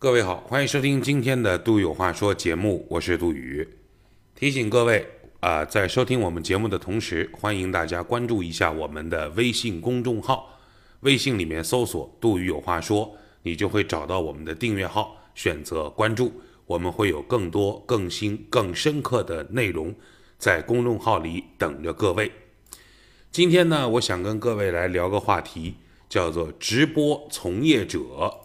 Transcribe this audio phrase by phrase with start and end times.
[0.00, 3.68] 各位好，欢迎收听今天的《杜有话说》节目，我是杜宇。
[4.36, 5.04] 提醒各位
[5.40, 10.56] 啊、在收听我们节目的同时，欢迎大家关注一下我们的微信公众号，
[11.00, 16.32] 微信里面搜索“杜宇有话说”，你就会找到我们的订阅号，选择关注，
[16.66, 19.92] 我们会有更多、更新、更深刻的内容
[20.38, 22.30] 在公众号里等着各位。
[23.32, 25.74] 今天呢，我想跟各位来聊个话题，
[26.08, 28.44] 叫做直播从业者。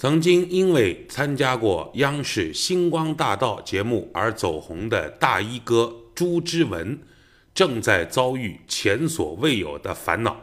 [0.00, 6.98] 曾经因为参加过央视《星光大道》节目而走红的大衣哥朱之文，
[7.52, 10.40] 正在遭遇前所未有的烦恼。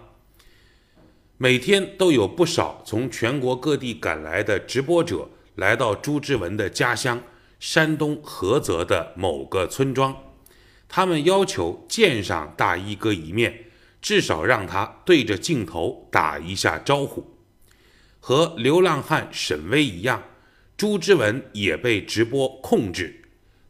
[1.38, 7.20] 每天都有不少从全国各地赶来的直播者来到朱之文的家乡
[7.60, 10.16] 山东菏泽的某个村庄，
[10.88, 13.66] 他们要求见上大衣哥一面，
[14.04, 17.37] 至少让他对着镜头打一下招呼。
[18.28, 20.22] 和流浪汉沈巍一样，
[20.76, 23.22] 朱之文也被直播控制，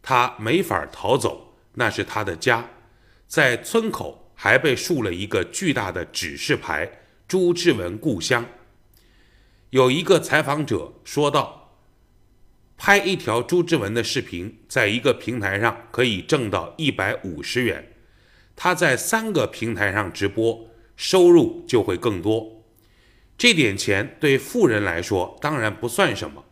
[0.02, 2.68] 他没法逃走，那是他的家。
[3.28, 6.90] 在村口还被竖了一个巨大的指示牌
[7.30, 8.44] ：“朱之文故乡。”
[9.70, 11.78] 有一个采访者说道
[12.78, 17.94] ：“拍一条朱之文的视频，在一个平台上可以挣到一百五十元，
[18.56, 22.54] 他在三个平台上直播，收入就会更多。”
[23.38, 26.44] 这点钱对富人来说当然不算什么，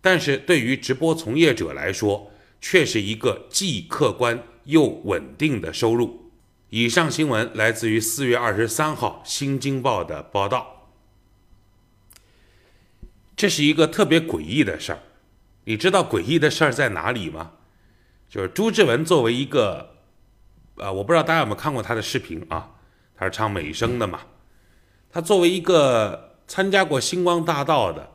[0.00, 6.30] 但是对于直播从业者来说，却是一个既客观又稳定的收入。
[6.68, 10.90] 以上新闻来自于四月二十三号《新京报》的报道。
[13.34, 14.98] 这是一个特别诡异的事儿，
[15.64, 17.52] 你知道诡异的事儿在哪里吗？
[18.28, 19.96] 就是朱之文作为一个，
[20.74, 22.74] 呃，我不知道大家有没有看过他的视频啊，
[23.14, 24.20] 他是唱美声的嘛。
[25.10, 28.12] 他作为一个参加过星光大道的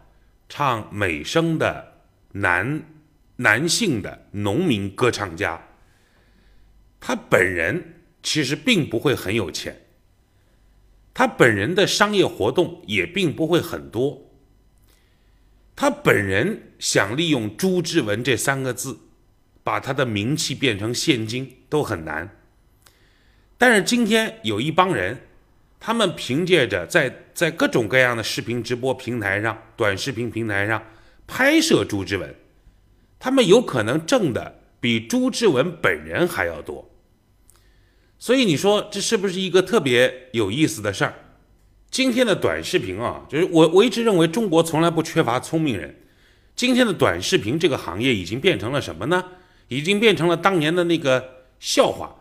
[0.48, 2.02] 唱美声的
[2.32, 2.84] 男
[3.36, 5.62] 男性的农民歌唱家，
[7.00, 9.82] 他本人其实并不会很有钱，
[11.14, 14.32] 他本人的商业活动也并不会很多，
[15.76, 19.00] 他本人想利用朱之文这三个字，
[19.64, 22.38] 把他的名气变成现金都很难，
[23.58, 25.28] 但是今天有一帮人。
[25.84, 30.84] 他们凭借着在在各种各样的视频直播平台上、短视频平台上
[31.26, 32.36] 拍摄朱之文，
[33.18, 36.88] 他们有可能挣的比朱之文本人还要多。
[38.20, 41.16] 所以你说这是不是一个特别有意思的事儿？
[41.90, 46.00] 今天的短视频啊，就是我我一直认为中国从来不缺乏聪明人。
[46.56, 49.24] 今天的短视频这个行业已经变成了什么呢？
[49.68, 52.18] 已经变成了当年的那个笑话，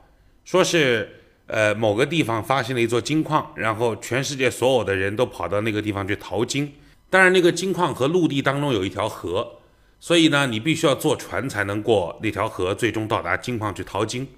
[0.47, 1.19] 说是。
[1.53, 6.73] 呃，某个地方发现了一座金矿，然后全世界所有的人都跑到那个地方去淘金。
[7.11, 9.59] 当然，那个金矿和陆地当中有一条河，
[9.99, 14.29] 所以呢，你必须要坐船才能过那条河，最终到达金矿去淘金。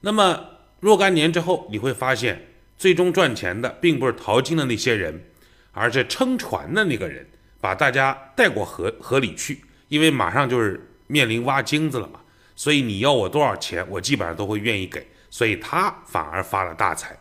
[0.00, 0.42] 那么
[0.80, 2.46] 若干年之后，你会发现，
[2.78, 5.24] 最终赚钱的并不是淘金的那些人，
[5.72, 7.26] 而是撑船的那个人，
[7.60, 12.20] 把大家带过河河里去，因为马上就是面临挖金子了嘛。
[12.56, 15.06] 所以你要我多少钱，我基本上都会愿意给。
[15.30, 17.18] 所以他反而发了大财。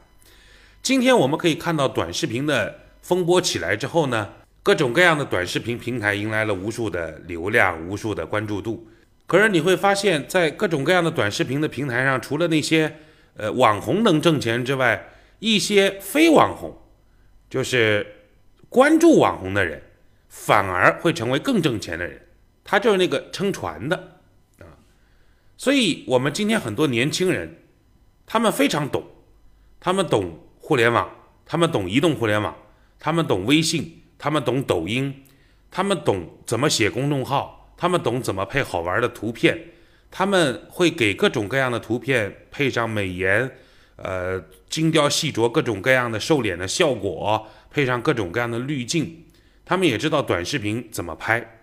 [0.81, 4.29] 今天我们可以看到短视频的风波起来之后呢，
[4.63, 8.87] 各种各样的短视频平台迎来了无数的流量、无数的关注度。
[9.25, 12.95] 可是你会发现在各种各样的短视频的平台上，除了那些
[13.35, 16.81] 呃网红能挣钱之外，一些非网红，
[17.49, 18.15] 就是
[18.69, 19.83] 关注网红的人，
[20.29, 22.21] 反而会成为更挣钱的人。
[22.63, 24.19] 他就是那个撑船的
[24.59, 24.79] 啊。
[25.57, 27.63] 所以我们今天很多年轻人。
[28.27, 29.03] 他们非常懂，
[29.79, 31.09] 他们懂互联网，
[31.45, 32.55] 他们懂移动互联网，
[32.99, 35.23] 他们懂微信，他们懂抖音，
[35.71, 39.57] 他们懂怎么写公众号，他们懂怎么配好玩的图片，
[40.11, 43.49] 他们会给各种各样的图片配上美颜，
[43.95, 49.25] 呃，精雕细琢各种各样的瘦脸的效果，配上各种各样的滤镜，
[49.63, 51.56] 他们也知道短视频怎么拍。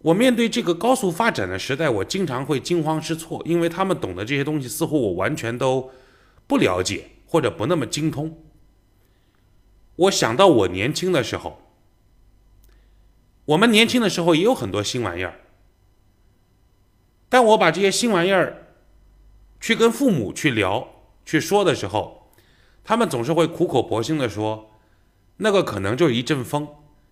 [0.00, 5.90] 我面对这个高速发展的时代，我经常会惊慌失措，因为他们懂的这些东西似乎我完全都
[6.46, 8.44] 不了解或者不那么精通。
[9.96, 11.60] 我想到我年轻的时候，
[13.46, 15.40] 我们年轻的时候也有很多新玩意儿，
[17.28, 18.68] 但我把这些新玩意儿
[19.60, 20.88] 去跟父母去聊、
[21.26, 22.30] 去说的时候，
[22.84, 24.70] 他们总是会苦口婆心的说，
[25.38, 26.68] 那个可能就是一阵风。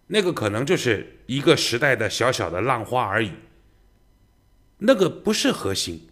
[0.09, 3.33] 那个可能就是一个时代的小小的浪花而已，
[4.79, 6.09] 那个不是核心，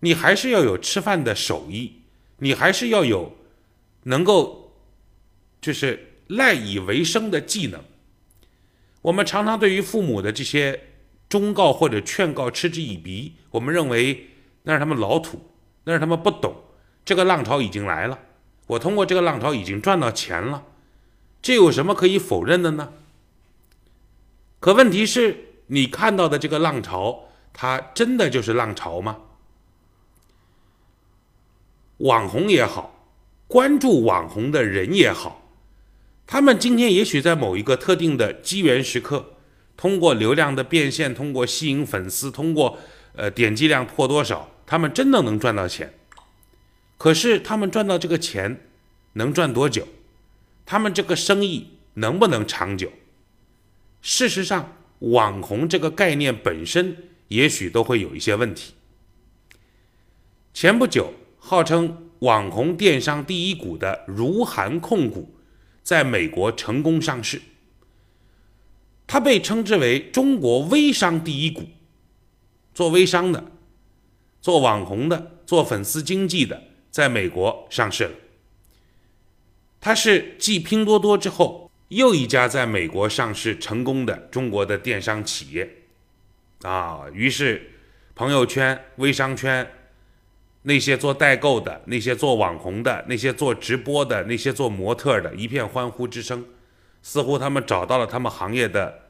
[0.00, 2.02] 你还是要有吃饭的手艺，
[2.38, 3.36] 你还是要有
[4.04, 4.78] 能够
[5.60, 7.82] 就是赖以为生的技能。
[9.02, 10.80] 我们常常对于父母的这些
[11.28, 14.30] 忠告或者劝告嗤之以鼻，我们认为
[14.62, 15.50] 那是他们老土，
[15.84, 16.54] 那是他们不懂。
[17.04, 18.18] 这个浪潮已经来了，
[18.66, 20.64] 我通过这个浪潮已经赚到钱了，
[21.44, 22.94] 这有什么可以否认的呢？
[24.60, 29.18] 可问题是，你看到的这个浪潮，它真的就是浪潮吗？
[31.98, 33.10] 网红也好，
[33.46, 35.46] 关注网红的人也好，
[36.26, 39.34] 他们今天也许在某一个特定的机缘时刻，
[39.76, 42.78] 通过流量的变现，通过吸引粉丝，通过
[43.14, 45.92] 呃点击量破多少，他们真的能赚到钱。
[46.96, 48.66] 可是他们赚到这个钱
[49.12, 49.86] 能赚多久？
[50.66, 52.90] 他们这个生意能不能长久？
[54.00, 56.96] 事实上，网红这个概念本身
[57.28, 58.74] 也许都会有一些问题。
[60.52, 65.34] 前不久，号称网红电商第一股的如涵控股
[65.82, 67.42] 在美国成功上市，
[69.06, 71.62] 它被称之为中国微商第一股。
[72.72, 73.52] 做微商的、
[74.40, 76.60] 做网红的、做粉丝经济的，
[76.90, 78.10] 在美国上市了。
[79.84, 81.70] 它是继拼多多之后。
[81.88, 85.70] 又一家在美国上市成功的中国的电商企业，
[86.62, 87.70] 啊，于是
[88.14, 89.70] 朋友圈、微商圈
[90.62, 96.42] 那些做代购的、那些做网红的、那些做直播的、那些做模特的，一片欢呼之声，
[97.02, 99.02] 似乎他们找到了他们行业的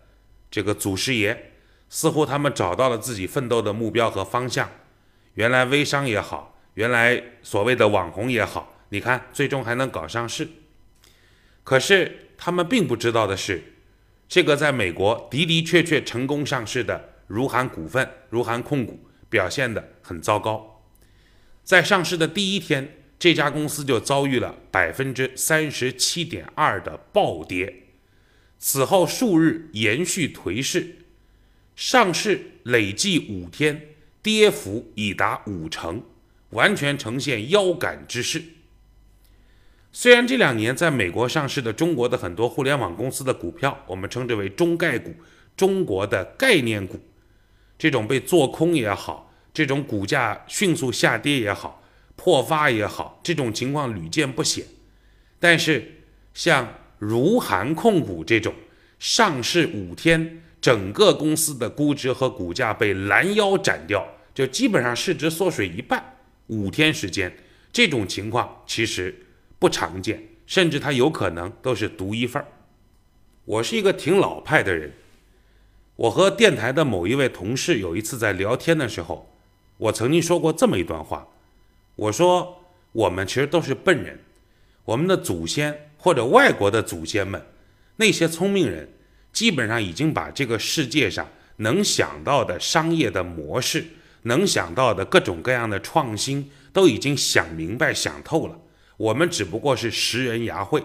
[0.50, 1.52] 这个祖师爷，
[1.88, 4.68] 似乎他们找到了自己奋斗的目标和方向。
[5.34, 10.46] 原来微商也好，原来所谓的网红也好，你看最终还能搞上市，
[11.64, 12.20] 可是。
[12.36, 13.62] 他们并不知道的是，
[14.28, 20.82] 这个在美国的的确确成功上市的如涵股份、如涵控股表现的很糟糕。
[21.62, 27.84] 在上市的第一天，这家公司就遭遇了百分之三十七点二的暴跌，
[28.58, 30.96] 此后数日延续颓势，
[31.76, 36.02] 上市累计五天跌幅已达五成，
[36.50, 38.42] 完全呈现腰杆之势。
[39.96, 45.14] 虽然这两年在美国上市的中国的很多互联网公司的股票，我们称之为中概股，
[45.56, 46.98] 中国的概念股，
[47.78, 51.80] 这种被做空也好，这种股价迅速下跌也好，
[52.16, 54.66] 破发也好，这种情况屡见不鲜。
[55.38, 56.00] 但是
[56.34, 58.52] 像如涵控股这种
[58.98, 64.04] 上市五天，整个公司的估值和股价被拦腰斩掉，
[64.34, 66.16] 就基本上市值缩水一半，
[66.48, 67.32] 五天时间，
[67.72, 69.20] 这种情况其实。
[69.64, 72.46] 不常见，甚至他有可能都是独一份儿。
[73.46, 74.92] 我是一个挺老派的人，
[75.96, 79.26] 我和电台的某一位同事有一次在聊天的时候，
[79.78, 81.26] 我曾经说过这么一段话，
[81.96, 82.62] 我说
[82.92, 84.20] 我们其实都是笨人，
[84.84, 87.42] 我们的祖先或者外国的祖先们，
[87.96, 88.86] 那些聪明人，
[89.32, 91.26] 基本上已经把这个世界上
[91.56, 93.86] 能想到的商业的模式，
[94.24, 98.58] 能想到的各种各样的创新，都已经想明白想透了。
[98.96, 100.82] 我们只不过是识人牙慧，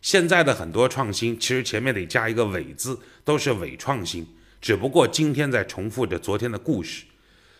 [0.00, 4.26] 现在的很多创新其实前面得加一个伪字，都是伪创新。
[4.60, 7.04] 只不过今天在重复着昨天的故事，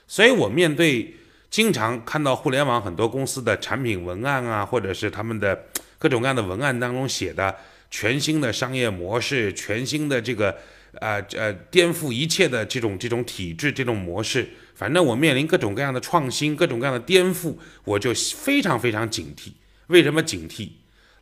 [0.06, 1.16] 所以我面对
[1.50, 5.66] 经常看到互联网很多公司的产品文案啊，或者是他们的
[5.98, 7.54] 各种各样的文案当中写的
[7.90, 10.56] 全新的商业模式，全新的这个
[11.00, 19.52] 呃呃颠覆一切的这种这种体制这种模式，反正我面临各种各样的创新，各种各样的颠覆，我就非常非常警惕。
[19.92, 20.70] 为什么警惕？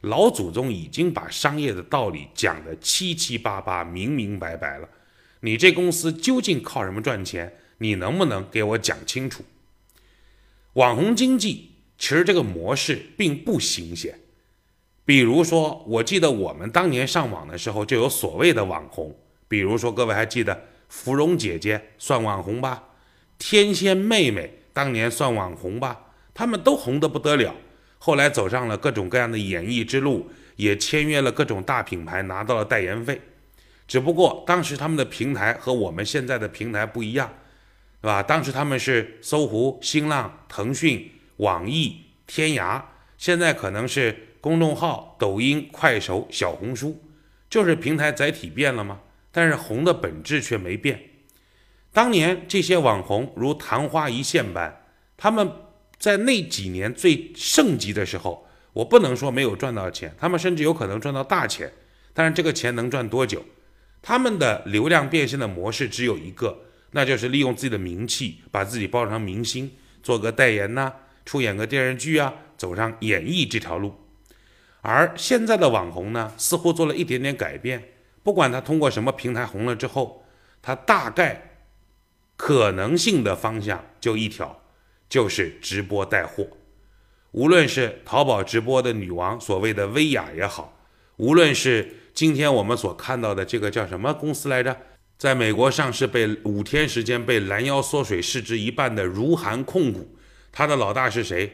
[0.03, 4.89] 老祖宗已经把商业的道理讲得七七八八、明明白白了。
[5.41, 7.53] 你这公司究竟靠什么赚钱？
[7.79, 9.43] 你能不能给我讲清楚？
[10.75, 14.21] 网红经济其实这个模式并不新鲜。
[15.05, 22.85] 比如说，我记得我们当年上网的时候就有所谓的网红，比如说各位还记得芙蓉姐姐算网红吧？
[23.37, 26.13] 天仙妹妹当年算网红吧？
[26.33, 27.55] 他们都红得不得了。
[28.03, 33.21] 后来走上了各种各样的演艺之路，也签约了各种大品牌，拿到了代言费。
[33.87, 37.31] 只不过当时他们的平台和我们现在的平台不一样，
[38.01, 38.23] 是吧？
[38.23, 42.81] 当时他们是搜狐、新浪、腾讯、网易、天涯，
[43.19, 47.03] 现在可能是公众号、抖音、快手、小红书，
[47.51, 49.01] 就是平台载体变了吗？
[49.31, 50.99] 但是红的本质却没变。
[51.93, 54.85] 当年这些网红如昙花一现般，
[55.19, 55.53] 他们。
[56.01, 61.71] 在那几年最盛极的时候，我不能说没有赚到钱，他们甚至有可能赚到大钱。
[62.13, 63.45] 但是这个钱能赚多久？
[64.03, 66.59] 他们的流量变现的模式只有一个，
[66.93, 69.71] 那就是利用自己的名气，把自己包装成明星，
[70.03, 70.91] 做个代言呐，
[71.27, 73.95] 出演个电视剧啊，走上演艺这条路。
[74.81, 77.91] 而现在的网红呢，似乎做了一点点改变，
[78.23, 80.25] 不管他通过什么平台红了之后，
[80.63, 81.67] 他大概
[82.37, 84.60] 可能性的方向就一条，
[85.11, 86.49] 就是直播带货。
[87.33, 90.81] 无论是淘宝直播的女王，所谓的薇娅也好，
[91.17, 94.75] 无论是今天我们所看到的这个叫什么公司来着，
[95.19, 100.17] 在美国上市被五天时间被拦腰缩水，市值一半的如涵控股，
[100.51, 101.53] 它的老大是谁？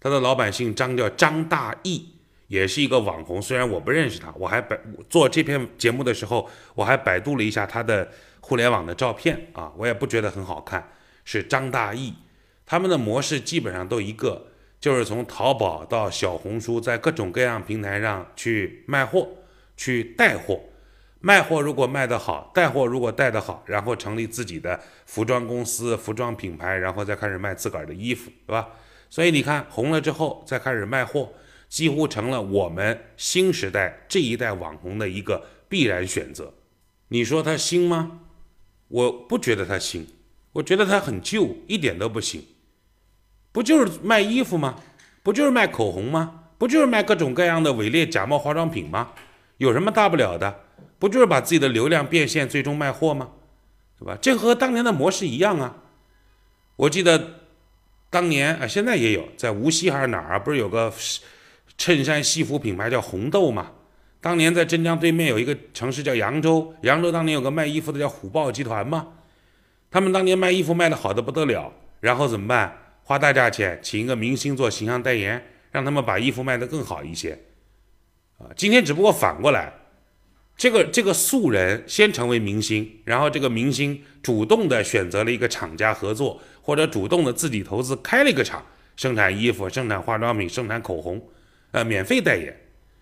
[0.00, 2.06] 他的老板姓张，叫张大义，
[2.46, 3.42] 也是一个网红。
[3.42, 4.78] 虽然我不认识他，我还百
[5.10, 10.88] 做这篇节目的时候，我还百度了一下他的互联网的照片啊，我也不觉得很好看。
[11.24, 12.14] 是张大义，
[12.68, 14.44] 他们的模式基本上都一个。
[14.80, 19.28] 就是从淘宝到小红书，在各种各样平台上去卖货、
[19.76, 20.60] 去带货。
[21.18, 28.68] 卖货如果卖得好，带货如果带得好，然后成立自己的服装公司、服装品牌，然后再开始卖自个儿的衣服，对吧？
[29.10, 31.32] 所以你看，红了之后再开始卖货，
[31.68, 36.54] 几乎成了我们新时代这一代网红的一个必然选择。
[37.08, 38.20] 你说他新吗？
[38.86, 40.06] 我不觉得他新，
[40.52, 42.46] 我觉得他很旧，一点都不新。
[43.52, 44.76] 不就是卖衣服吗？
[45.22, 46.44] 不就是卖口红吗？
[46.58, 49.08] 不就是卖各种各样的伪劣假冒化妆品吗？
[49.58, 50.60] 有什么大不了的？
[50.98, 53.28] 不就是把自己的流量变现，最终卖货吗？
[53.98, 54.16] 对吧？
[54.20, 55.76] 这和当年的模式一样啊！
[56.76, 57.40] 我记得
[58.10, 60.92] 当年啊，现在也有，在无锡还是哪儿啊，不是有个
[61.76, 63.72] 衬衫西服品牌叫红豆吗？
[64.20, 69.06] 当年在镇江对面有一个城市叫扬州，扬州当年有个卖衣服的叫虎豹集团吗，
[69.90, 72.76] 他们当年卖衣服卖的好的不得了，然后怎么办？
[73.08, 77.38] 花大价钱请一个明星做形象代言，让他们把衣服卖得更好一些，
[78.36, 79.72] 啊，今天只不过反过来，
[80.58, 88.62] 这个这个素人先成为明星，然后这个明星主动的选择了一个厂家合作，或者主动的自己投资开了一个厂，
[88.94, 91.26] 生产衣服、生产化妆品、生产口红，
[91.70, 92.54] 呃，免费代言。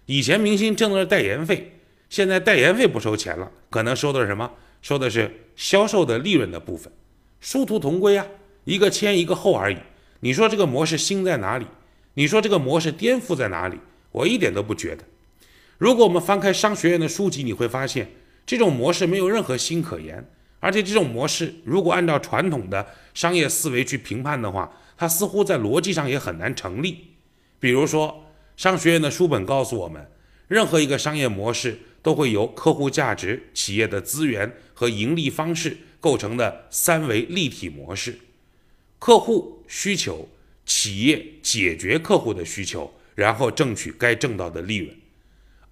[0.05, 1.73] 以前明星挣的是代言费，
[2.09, 4.53] 现在代言费不收钱了，可能收的是什么？
[4.83, 6.93] 收的是销售的利润的部分，
[7.41, 8.25] 殊途同归啊，
[8.63, 9.77] 一个前一个后而已。
[10.27, 11.69] 你说这个模式新在哪里？
[12.15, 13.79] 你说这个模式颠覆在哪里？
[14.11, 15.05] 我一点都不觉得。
[15.79, 18.11] 如果我们翻开商学院的书籍，你会发现
[18.45, 20.29] 这种模式没有任何新可言，
[20.59, 27.13] 而且这种模式如果按照传统的商业思维去评判的话，它似乎在逻辑上也很难成立。
[27.61, 28.25] 比如说，
[28.57, 30.11] 商学院的书本告诉我们，
[30.49, 38.19] 任何一个商业模式都会由客户价值、企业的资源和盈利方式构成的三维立体模式。
[38.99, 40.29] 客户需求，
[40.65, 44.97] 企业解决客户的需求，然后挣取该挣到的利润。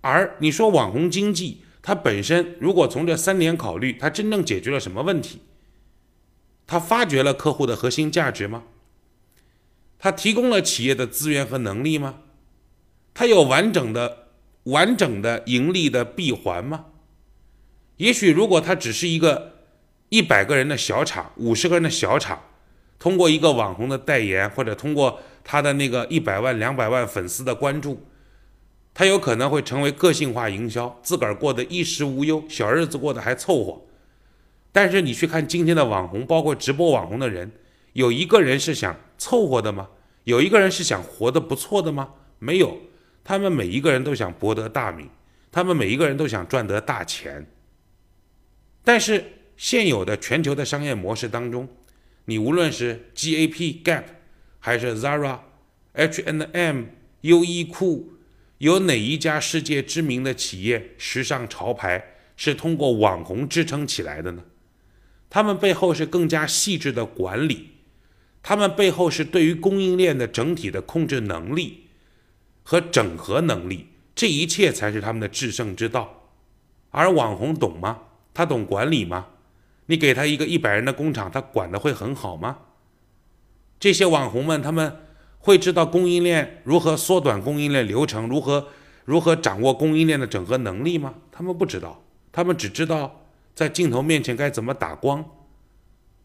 [0.00, 5.40] 而你说网红经济，它本身如果从这三点考虑，它真正解决了什么问题？
[6.66, 8.64] 它发掘了客户的核心价值吗？
[9.98, 12.20] 它提供了企业的资源和能力吗？
[13.14, 14.28] 它有完整的、
[14.64, 16.86] 完整的盈利的闭环吗？
[17.96, 19.66] 也许如果它只是一个
[20.10, 22.42] 一百个人的小厂，五十个人的小厂。
[23.04, 28.02] 通过一个网红的代言，或者通过他的那个一百万、两百万粉丝的关注，
[28.94, 33.82] 他有可能会成为个性化营销，自个儿过得衣食无忧，小日子过得还凑合。
[34.72, 37.52] 但是你去看今天的网红，包括直播网红的人，
[37.92, 39.90] 有一个人是想凑合的吗？
[40.24, 42.08] 有一个人是想活得不错的吗？
[42.38, 42.78] 没有，
[43.22, 45.10] 他们每一个人都想博得大名，
[45.52, 47.46] 他们每一个人都想赚得大钱。
[48.82, 49.22] 但是
[49.58, 51.68] 现有的全球的商业模式当中，
[52.26, 54.04] 你无论是 GAP Gap，
[54.58, 55.40] 还是 Zara、
[55.92, 56.84] H&M、
[57.20, 58.14] 优衣库，
[58.58, 64.44] 有哪一家世界知名的企业时尚潮牌是通过网红支撑起来的呢？
[65.28, 67.72] 他们背后是更加细致的管理，
[68.42, 71.88] 他们背后是对于供应链的整体的控制能力
[72.62, 76.30] 和整合能力，这一切才是他们的制胜之道。
[76.90, 78.02] 而网红懂吗？
[78.32, 79.26] 他懂管理吗？
[79.86, 82.58] 你给他一个一百人的工厂，他管的会很好吗？
[83.78, 84.96] 这些网红们，他们
[85.38, 88.68] 会知道供应链如何缩短供应链流程，如何
[89.04, 91.14] 如何掌握供应链的整合能力吗？
[91.30, 95.22] 他们不知道，他们只知道在镜头面前该怎么打光，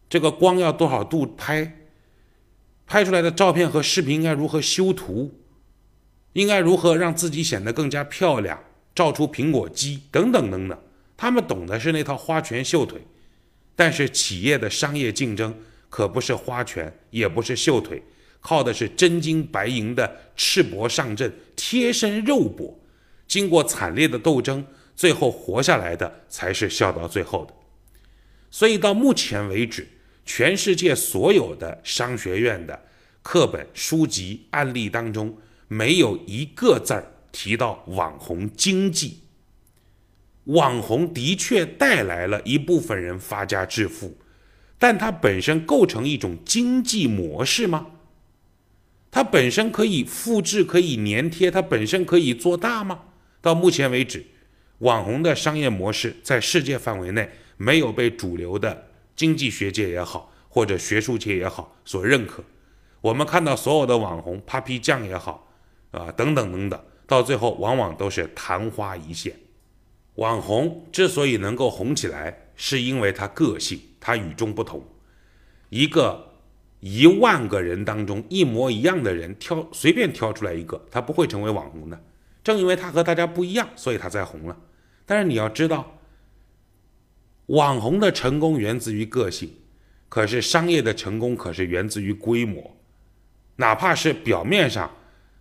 [0.08, 1.76] 这个光要多少度拍，
[2.86, 5.34] 拍出来的照片和视频应该如何修图，
[6.32, 8.58] 应该如何让自己显得更加漂亮，
[8.94, 10.78] 照出苹果肌等等等等。
[11.18, 13.02] 他们懂的是那套花拳绣腿。
[13.80, 15.58] 但是企业的商业竞争
[15.88, 18.02] 可不是花拳，也不是秀腿，
[18.38, 22.78] 靠的是真金白银的赤膊上阵、贴身肉搏。
[23.26, 27.54] 经过惨烈的斗争，最后活下来的才是笑到最后的。
[28.50, 29.88] 所以到目前为止，
[30.26, 32.78] 全世界所有的商学院的
[33.22, 39.20] 课本、书籍、案例当中，没有一个字儿提到网红经济。
[40.50, 44.16] 网红的确带来了一部分人发家致富，
[44.78, 47.86] 但它本身构成一种经济模式吗？
[49.12, 53.00] 它本身可以复制、可以粘贴，它本身可以做大吗？
[53.40, 54.24] 到目前为止，
[54.78, 62.42] 网红的商业模式在世界范围内没有被主流的经济学界也好，或者学术界也好所认可。
[63.00, 65.48] 我们看到所有的网红，Papi 酱也好，
[65.92, 69.34] 啊，等等等等，到最后往往都是昙花一现。
[70.16, 74.82] 网红之所以能够红起来，是因为他个性，他与众不同。
[75.68, 76.26] 一个。
[76.82, 82.04] 一万个人当中一模一样的人挑随便挑出来一个，他不会成为网红的。
[82.42, 84.56] 正因为他和大家不一样，所以他才红了。
[85.04, 85.98] 但是你要知道，
[87.48, 89.54] 网红的成功源自于个性，
[90.08, 92.74] 可是商业的成功可是源自于规模。
[93.56, 94.90] 哪怕是表面上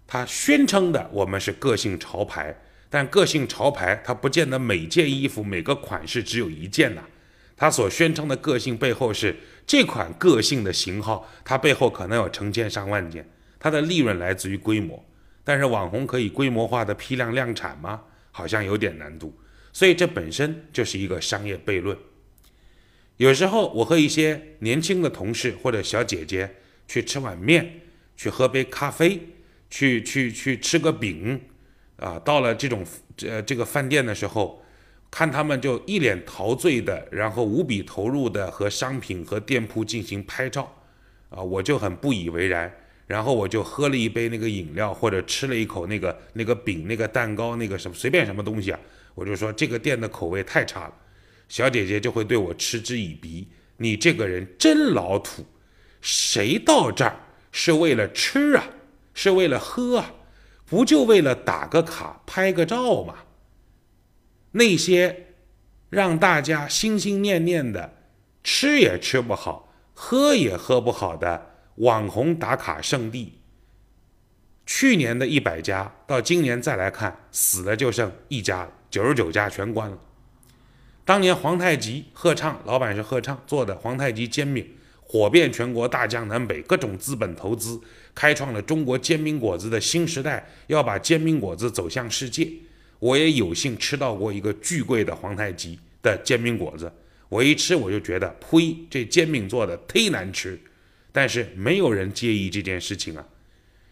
[0.06, 2.54] 他宣称的我们是个性潮牌，
[2.90, 7.04] 但个性潮牌它不见得每件衣服每个款式只有一件呐。
[7.56, 9.36] 它所宣称的个性背后是。
[9.68, 13.30] 这款个性的型号，它背后可能有成千上万件，
[13.60, 15.06] 它的利润来自于规模。
[15.44, 18.02] 但是网红可以规模化的批量量产吗？
[18.32, 19.32] 好像有点难度。
[19.72, 21.96] 所以这本身就是一个商业悖论。
[23.18, 26.56] 有时候我和一些年轻的同事或者小姐姐
[26.88, 27.82] 去吃碗面，
[28.18, 29.20] 去喝杯咖啡，
[29.70, 31.40] 去去去吃个饼，
[32.00, 32.86] 啊，到了这种
[33.24, 34.64] 呃这个饭店的时候。
[35.12, 40.72] 看他们就一脸陶醉的，然后无比投入的和商品和店铺进行拍照，
[41.30, 42.72] 啊，我就很不以为然。
[43.08, 48.80] 然后我就喝了一杯那个饮料，或者吃了一口那个那个饼、那个蛋糕、那个什么随便什么东西啊，
[49.16, 50.94] 我就说这个店的口味太差了。
[51.48, 55.44] 小姐姐就会对我嗤之以鼻：“你这个人真老土，
[56.02, 57.20] 谁到这儿
[57.52, 58.64] 是为了吃啊？
[59.16, 60.14] 是为了喝啊？
[60.70, 63.16] 不就为了打个卡、拍个照吗？”
[64.54, 65.28] 那些
[65.90, 67.96] 让大家心心念念的
[68.44, 73.40] 吃也吃不好、喝也喝不好的网红打卡圣地，
[74.66, 79.98] 去年的一百家到今年再来看，死的就剩一家了，九十九家全关了。
[81.06, 84.76] 当年皇太极贺畅老板是贺畅做的皇太极煎饼，
[85.12, 87.82] 火遍全国，大江南北，各种资本投资，
[88.14, 92.48] 开创了中国煎饼果子的新时代，要把煎饼果子走向世界。
[93.00, 96.92] 我也有幸吃到过一个巨贵的皇太极的煎饼果子，
[97.28, 100.60] 我一吃我就觉得，呸，这煎饼做的忒难吃。
[101.12, 103.28] 但是没有人介意这件事情啊。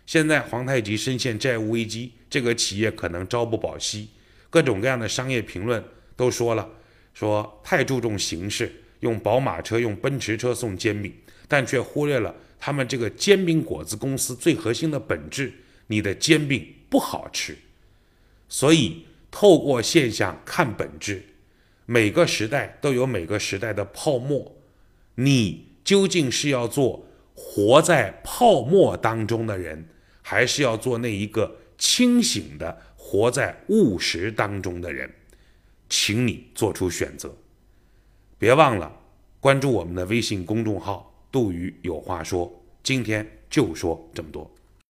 [0.06, 4.08] 现在皇太极深陷债务危机，这个企业可能朝不保夕。
[4.52, 5.84] 各种各样的商业评论
[6.16, 6.70] 都说了，
[7.16, 11.14] 说太注重形式，用宝马车、用奔驰车送煎饼，
[11.48, 15.54] 但却忽略了他们这个煎饼果子公司最核心的本质：
[15.88, 17.58] 你的煎饼不好吃。
[18.50, 21.24] 所以，透过现象看本质，
[21.86, 24.56] 每个时代都有每个时代的泡沫。
[25.16, 29.88] 你究竟是要做活在泡沫当中的人，
[30.22, 35.14] 还是要做那一个清醒的活在务实当中的人？
[35.90, 37.36] 请你做出选择。
[38.40, 38.92] 别忘了
[39.40, 42.52] 关注我们的微信公众号“杜宇有话说”。
[42.84, 44.50] 今天就说这么多。